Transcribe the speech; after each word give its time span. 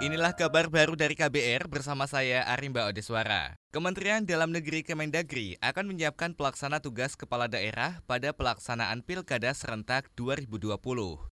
Inilah 0.00 0.32
kabar 0.32 0.72
baru 0.72 0.96
dari 0.96 1.12
KBR 1.12 1.68
bersama 1.68 2.08
saya 2.08 2.48
Arimba 2.48 2.88
Odeswara. 2.88 3.59
Kementerian 3.70 4.26
Dalam 4.26 4.50
Negeri 4.50 4.82
Kemendagri 4.82 5.54
akan 5.62 5.94
menyiapkan 5.94 6.34
pelaksana 6.34 6.82
tugas 6.82 7.14
kepala 7.14 7.46
daerah 7.46 8.02
pada 8.02 8.34
pelaksanaan 8.34 9.06
Pilkada 9.06 9.54
serentak 9.54 10.10
2020. 10.18 10.74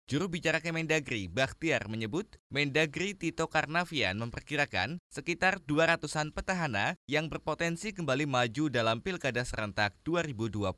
Juru 0.06 0.26
bicara 0.30 0.62
Kemendagri, 0.62 1.34
Bakhtiar 1.34 1.90
menyebut, 1.90 2.38
Mendagri 2.54 3.18
Tito 3.18 3.50
Karnavian 3.50 4.22
memperkirakan 4.22 5.02
sekitar 5.10 5.66
200-an 5.66 6.30
petahana 6.30 6.94
yang 7.10 7.26
berpotensi 7.26 7.90
kembali 7.98 8.30
maju 8.30 8.70
dalam 8.70 9.02
Pilkada 9.02 9.42
serentak 9.42 9.98
2020. 10.06 10.70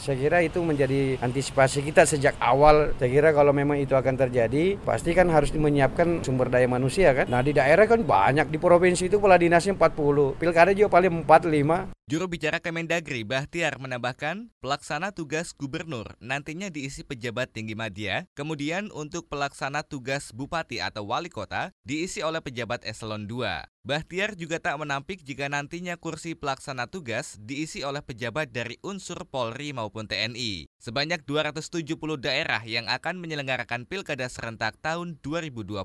Saya 0.00 0.16
kira 0.16 0.40
itu 0.40 0.64
menjadi 0.64 1.20
antisipasi 1.20 1.84
kita 1.84 2.08
sejak 2.08 2.40
awal. 2.40 2.96
Saya 2.96 3.12
kira 3.12 3.36
kalau 3.36 3.52
memang 3.52 3.76
itu 3.76 3.92
akan 3.92 4.16
terjadi, 4.16 4.80
pasti 4.80 5.12
kan 5.12 5.28
harus 5.28 5.52
menyiapkan 5.52 6.24
sumber 6.24 6.48
daya 6.48 6.64
manusia 6.64 7.12
kan. 7.12 7.28
Nah 7.28 7.44
di 7.44 7.52
daerah 7.52 7.84
kan 7.84 8.00
banyak, 8.00 8.48
di 8.48 8.56
provinsi 8.56 9.12
itu 9.12 9.20
kepala 9.20 9.36
dinasnya 9.36 9.76
40, 9.76 10.40
Pilkada 10.40 10.69
ada 10.70 10.78
juga 10.86 11.02
paling 11.02 11.26
4 11.26 11.50
5. 11.50 11.90
Juru 12.06 12.30
bicara 12.30 12.62
Kemendagri 12.62 13.26
Bahtiar 13.26 13.82
menambahkan, 13.82 14.54
pelaksana 14.62 15.10
tugas 15.10 15.50
gubernur 15.50 16.14
nantinya 16.22 16.70
diisi 16.70 17.02
pejabat 17.02 17.50
tinggi 17.50 17.74
media, 17.74 18.30
kemudian 18.38 18.86
untuk 18.94 19.26
pelaksana 19.26 19.82
tugas 19.82 20.30
bupati 20.30 20.78
atau 20.78 21.10
wali 21.10 21.26
kota 21.26 21.74
diisi 21.82 22.22
oleh 22.22 22.38
pejabat 22.38 22.86
eselon 22.86 23.26
2. 23.26 23.66
Bahtiar 23.82 24.38
juga 24.38 24.62
tak 24.62 24.78
menampik 24.78 25.26
jika 25.26 25.50
nantinya 25.50 25.98
kursi 25.98 26.38
pelaksana 26.38 26.86
tugas 26.86 27.34
diisi 27.42 27.82
oleh 27.82 28.06
pejabat 28.06 28.54
dari 28.54 28.78
unsur 28.86 29.26
Polri 29.26 29.74
maupun 29.74 30.06
TNI. 30.06 30.70
Sebanyak 30.78 31.26
270 31.26 31.98
daerah 32.22 32.62
yang 32.62 32.86
akan 32.86 33.18
menyelenggarakan 33.18 33.90
pilkada 33.90 34.30
serentak 34.30 34.78
tahun 34.78 35.18
2020. 35.18 35.82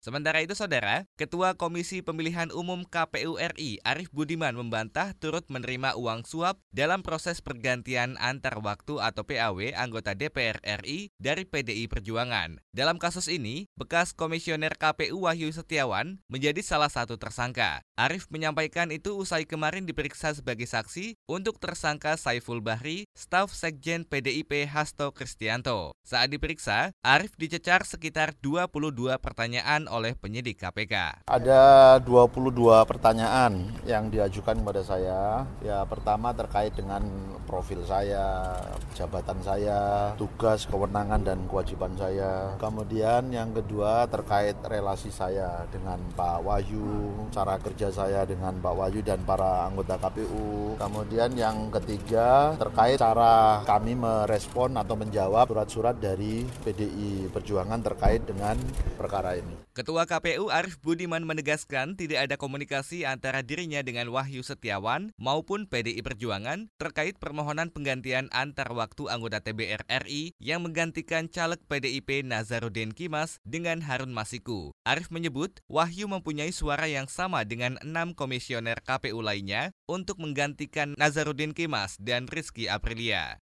Sementara 0.00 0.40
itu, 0.40 0.56
saudara, 0.56 1.04
Ketua 1.20 1.60
Komisi 1.60 2.00
Pemilihan 2.00 2.48
Umum 2.56 2.88
KPU 2.88 3.36
RI 3.36 3.84
Arief 3.84 4.08
Budiman 4.08 4.56
membantah 4.56 5.12
turut 5.20 5.44
menerima 5.52 5.92
uang 5.92 6.24
suap 6.24 6.56
dalam 6.72 7.04
proses 7.04 7.44
pergantian 7.44 8.16
antar 8.16 8.64
waktu 8.64 8.96
atau 8.96 9.28
PAW 9.28 9.76
anggota 9.76 10.16
DPR 10.16 10.56
RI 10.80 11.12
dari 11.20 11.44
PDI 11.44 11.84
Perjuangan. 11.92 12.64
Dalam 12.72 12.96
kasus 12.96 13.28
ini, 13.28 13.68
bekas 13.76 14.16
Komisioner 14.16 14.72
KPU 14.80 15.28
Wahyu 15.28 15.52
Setiawan 15.52 16.24
menjadi 16.32 16.64
salah 16.64 16.88
satu 16.88 17.20
tersangka. 17.20 17.84
Arief 18.00 18.24
menyampaikan 18.32 18.88
itu 18.88 19.12
usai 19.20 19.44
kemarin 19.44 19.84
diperiksa 19.84 20.32
sebagai 20.32 20.64
saksi 20.64 21.20
untuk 21.28 21.60
tersangka 21.60 22.16
Saiful 22.16 22.64
Bahri, 22.64 23.04
staf 23.12 23.52
Sekjen 23.52 24.08
PDIP 24.08 24.64
Hasto 24.64 25.12
Kristianto. 25.12 25.92
Saat 26.08 26.32
diperiksa, 26.32 26.96
Arief 27.04 27.36
dicecar 27.36 27.84
sekitar 27.84 28.32
22 28.40 29.20
pertanyaan 29.20 29.89
oleh 29.90 30.14
penyidik 30.14 30.62
KPK. 30.62 31.26
Ada 31.26 31.98
22 32.00 32.86
pertanyaan 32.86 33.74
yang 33.84 34.08
diajukan 34.08 34.62
kepada 34.62 34.82
saya. 34.86 35.44
Ya, 35.60 35.82
pertama 35.84 36.30
terkait 36.30 36.72
dengan 36.78 37.02
profil 37.44 37.82
saya, 37.82 38.54
jabatan 38.94 39.42
saya, 39.42 40.14
tugas, 40.14 40.64
kewenangan 40.70 41.26
dan 41.26 41.38
kewajiban 41.50 41.90
saya. 41.98 42.54
Kemudian 42.62 43.34
yang 43.34 43.50
kedua 43.50 44.06
terkait 44.06 44.54
relasi 44.62 45.10
saya 45.10 45.66
dengan 45.74 45.98
Pak 46.14 46.46
Wahyu, 46.46 47.10
cara 47.34 47.58
kerja 47.58 47.90
saya 47.90 48.22
dengan 48.22 48.54
Pak 48.62 48.74
Wahyu 48.78 49.02
dan 49.02 49.18
para 49.26 49.66
anggota 49.66 49.98
KPU. 49.98 50.78
Kemudian 50.78 51.34
yang 51.34 51.68
ketiga 51.74 52.54
terkait 52.54 53.02
cara 53.02 53.66
kami 53.66 53.98
merespon 53.98 54.78
atau 54.78 54.94
menjawab 54.94 55.50
surat-surat 55.50 55.98
dari 55.98 56.46
PDI 56.62 57.26
Perjuangan 57.34 57.82
terkait 57.82 58.22
dengan 58.22 58.54
perkara 58.94 59.34
ini. 59.34 59.70
Ketua 59.80 60.04
KPU 60.04 60.52
Arief 60.52 60.76
Budiman 60.84 61.24
menegaskan 61.24 61.96
tidak 61.96 62.28
ada 62.28 62.36
komunikasi 62.36 63.08
antara 63.08 63.40
dirinya 63.40 63.80
dengan 63.80 64.12
Wahyu 64.12 64.44
Setiawan 64.44 65.16
maupun 65.16 65.64
PDI 65.64 66.04
Perjuangan 66.04 66.68
terkait 66.76 67.16
permohonan 67.16 67.72
penggantian 67.72 68.28
antar 68.28 68.68
waktu 68.76 69.08
anggota 69.08 69.40
TBR 69.40 69.88
RI 70.04 70.36
yang 70.36 70.68
menggantikan 70.68 71.32
caleg 71.32 71.64
PDIP 71.64 72.28
Nazarudin 72.28 72.92
Kimas 72.92 73.40
dengan 73.48 73.80
Harun 73.80 74.12
Masiku. 74.12 74.76
Arief 74.84 75.08
menyebut 75.08 75.64
Wahyu 75.64 76.12
mempunyai 76.12 76.52
suara 76.52 76.84
yang 76.84 77.08
sama 77.08 77.48
dengan 77.48 77.80
enam 77.80 78.12
komisioner 78.12 78.84
KPU 78.84 79.24
lainnya 79.24 79.72
untuk 79.88 80.20
menggantikan 80.20 80.92
Nazarudin 81.00 81.56
Kimas 81.56 81.96
dan 81.96 82.28
Rizky 82.28 82.68
Aprilia. 82.68 83.40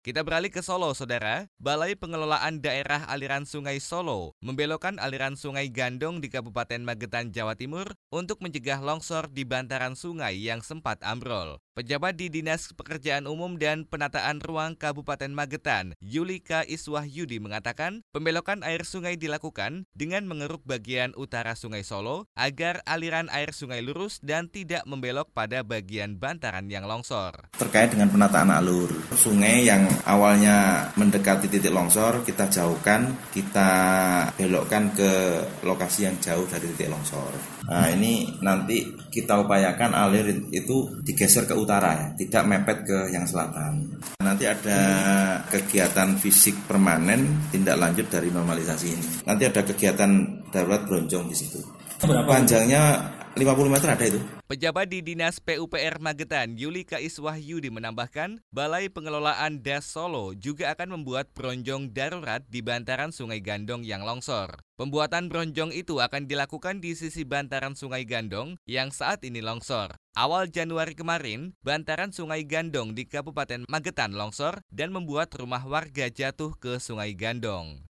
Kita 0.00 0.24
beralih 0.24 0.48
ke 0.48 0.64
Solo, 0.64 0.96
Saudara. 0.96 1.44
Balai 1.60 1.92
Pengelolaan 1.92 2.64
Daerah 2.64 3.04
Aliran 3.04 3.44
Sungai 3.44 3.76
Solo 3.84 4.32
membelokkan 4.40 4.96
aliran 4.96 5.36
Sungai 5.36 5.68
Gandong 5.68 6.24
di 6.24 6.32
Kabupaten 6.32 6.80
Magetan, 6.80 7.36
Jawa 7.36 7.52
Timur 7.52 7.92
untuk 8.08 8.40
mencegah 8.40 8.80
longsor 8.80 9.28
di 9.28 9.44
bantaran 9.44 9.92
sungai 9.92 10.40
yang 10.40 10.64
sempat 10.64 11.04
ambrol. 11.04 11.60
Pejabat 11.80 12.12
di 12.12 12.28
Dinas 12.28 12.76
Pekerjaan 12.76 13.24
Umum 13.24 13.56
dan 13.56 13.88
Penataan 13.88 14.44
Ruang 14.44 14.76
Kabupaten 14.76 15.32
Magetan, 15.32 15.96
Yulika 16.04 16.60
Iswahyudi 16.60 17.40
mengatakan, 17.40 18.04
pembelokan 18.12 18.60
air 18.68 18.84
sungai 18.84 19.16
dilakukan 19.16 19.88
dengan 19.96 20.28
mengeruk 20.28 20.60
bagian 20.68 21.16
utara 21.16 21.56
Sungai 21.56 21.80
Solo 21.80 22.28
agar 22.36 22.84
aliran 22.84 23.32
air 23.32 23.56
sungai 23.56 23.80
lurus 23.80 24.20
dan 24.20 24.52
tidak 24.52 24.84
membelok 24.84 25.32
pada 25.32 25.64
bagian 25.64 26.20
bantaran 26.20 26.68
yang 26.68 26.84
longsor. 26.84 27.48
Terkait 27.56 27.88
dengan 27.88 28.12
penataan 28.12 28.52
alur 28.52 28.92
sungai 29.16 29.64
yang 29.64 29.88
awalnya 30.04 30.84
mendekati 31.00 31.48
titik 31.48 31.72
longsor, 31.72 32.28
kita 32.28 32.52
jauhkan, 32.52 33.08
kita 33.32 33.70
belokkan 34.36 34.92
ke 34.92 35.12
lokasi 35.64 36.04
yang 36.04 36.20
jauh 36.20 36.44
dari 36.44 36.68
titik 36.76 36.92
longsor. 36.92 37.32
Nah 37.72 37.88
ini 37.88 38.36
nanti 38.44 38.84
kita 39.08 39.46
upayakan 39.46 39.96
alir 39.96 40.28
itu 40.52 40.90
digeser 41.06 41.46
ke 41.46 41.54
utara 41.54 41.69
utara 41.70 41.94
ya, 41.94 42.08
tidak 42.18 42.42
mepet 42.50 42.78
ke 42.82 42.98
yang 43.14 43.22
selatan. 43.22 43.94
Nanti 44.18 44.42
ada 44.42 44.80
kegiatan 45.46 46.18
fisik 46.18 46.66
permanen 46.66 47.46
tindak 47.54 47.78
lanjut 47.78 48.10
dari 48.10 48.34
normalisasi 48.34 48.86
ini. 48.90 49.06
Nanti 49.22 49.46
ada 49.46 49.62
kegiatan 49.62 50.10
darurat 50.50 50.82
bronjong 50.82 51.30
di 51.30 51.36
situ. 51.38 51.62
Berapa 52.02 52.26
panjangnya 52.26 52.98
50 53.38 53.70
meter 53.70 53.88
ada 53.94 54.04
itu. 54.04 54.18
Pejabat 54.50 54.90
di 54.90 54.98
Dinas 55.06 55.38
PUPR 55.38 56.02
Magetan, 56.02 56.58
Yulika 56.58 56.98
Iswahyudi 56.98 57.70
menambahkan, 57.70 58.42
Balai 58.50 58.90
Pengelolaan 58.90 59.62
Das 59.62 59.86
Solo 59.86 60.34
juga 60.34 60.74
akan 60.74 60.98
membuat 60.98 61.30
bronjong 61.30 61.94
darurat 61.94 62.42
di 62.50 62.58
bantaran 62.58 63.14
Sungai 63.14 63.38
Gandong 63.38 63.86
yang 63.86 64.02
longsor. 64.02 64.58
Pembuatan 64.74 65.30
bronjong 65.30 65.70
itu 65.70 66.02
akan 66.02 66.26
dilakukan 66.26 66.82
di 66.82 66.98
sisi 66.98 67.22
bantaran 67.22 67.78
Sungai 67.78 68.02
Gandong 68.02 68.58
yang 68.66 68.90
saat 68.90 69.22
ini 69.22 69.38
longsor. 69.38 69.94
Awal 70.18 70.50
Januari 70.50 70.98
kemarin, 70.98 71.54
bantaran 71.62 72.10
Sungai 72.10 72.42
Gandong 72.42 72.98
di 72.98 73.06
Kabupaten 73.06 73.62
Magetan 73.70 74.18
longsor 74.18 74.66
dan 74.74 74.90
membuat 74.90 75.30
rumah 75.38 75.62
warga 75.62 76.10
jatuh 76.10 76.58
ke 76.58 76.82
Sungai 76.82 77.14
Gandong. 77.14 77.89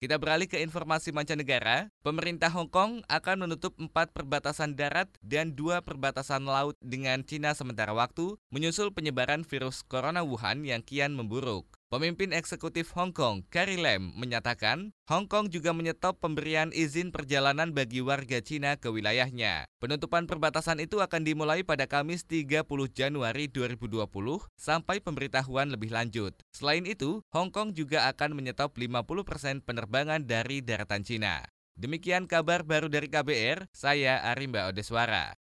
Kita 0.00 0.16
beralih 0.16 0.48
ke 0.48 0.56
informasi 0.64 1.12
mancanegara. 1.12 1.92
Pemerintah 2.00 2.48
Hong 2.48 2.72
Kong 2.72 3.04
akan 3.04 3.44
menutup 3.44 3.76
empat 3.76 4.16
perbatasan 4.16 4.72
darat 4.72 5.12
dan 5.20 5.52
dua 5.52 5.84
perbatasan 5.84 6.48
laut 6.48 6.72
dengan 6.80 7.20
Cina 7.20 7.52
sementara 7.52 7.92
waktu, 7.92 8.40
menyusul 8.48 8.96
penyebaran 8.96 9.44
virus 9.44 9.84
corona 9.84 10.24
Wuhan 10.24 10.64
yang 10.64 10.80
kian 10.80 11.12
memburuk. 11.12 11.79
Pemimpin 11.90 12.30
eksekutif 12.30 12.94
Hong 12.94 13.10
Kong, 13.10 13.42
Carrie 13.50 13.74
Lam, 13.74 14.14
menyatakan 14.14 14.94
Hong 15.10 15.26
Kong 15.26 15.50
juga 15.50 15.74
menyetop 15.74 16.22
pemberian 16.22 16.70
izin 16.70 17.10
perjalanan 17.10 17.74
bagi 17.74 17.98
warga 17.98 18.38
Cina 18.38 18.78
ke 18.78 18.94
wilayahnya. 18.94 19.66
Penutupan 19.82 20.30
perbatasan 20.30 20.78
itu 20.78 21.02
akan 21.02 21.26
dimulai 21.26 21.66
pada 21.66 21.90
Kamis 21.90 22.22
30 22.30 22.62
Januari 22.94 23.50
2020 23.50 24.06
sampai 24.54 25.02
pemberitahuan 25.02 25.74
lebih 25.74 25.90
lanjut. 25.90 26.30
Selain 26.54 26.86
itu, 26.86 27.26
Hong 27.34 27.50
Kong 27.50 27.74
juga 27.74 28.06
akan 28.06 28.38
menyetop 28.38 28.78
50% 28.78 29.66
penerbangan 29.66 30.22
dari 30.22 30.62
daratan 30.62 31.02
Cina. 31.02 31.42
Demikian 31.74 32.30
kabar 32.30 32.62
baru 32.62 32.86
dari 32.86 33.10
KBR, 33.10 33.66
saya 33.74 34.22
Arimba 34.30 34.70
Odeswara. 34.70 35.40